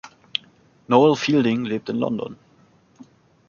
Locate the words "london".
1.97-2.35